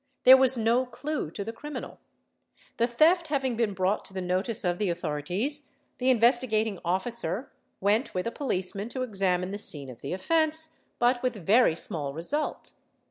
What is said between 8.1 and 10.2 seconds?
with a_ policeman to examine the scene of the